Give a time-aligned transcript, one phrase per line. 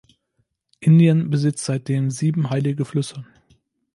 [0.81, 3.23] Indien besitzt seitdem sieben heilige Flüsse.